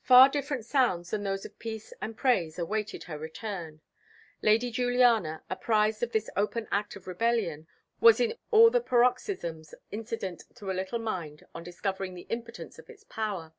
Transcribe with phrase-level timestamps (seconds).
[0.00, 3.80] Far different sounds than those of peace and praise awaited her return.
[4.40, 7.66] Lady Juliana, apprised of this open act of rebellion,
[8.00, 12.88] was in all the paroxysms incident to a little mind on discovering the impotence of
[12.88, 13.54] its power.